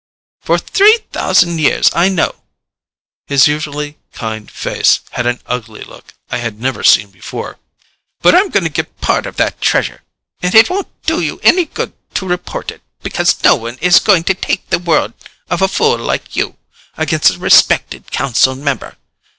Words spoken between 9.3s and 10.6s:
that Treasure. And